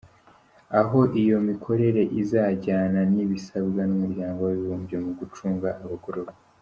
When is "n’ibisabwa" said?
3.13-3.81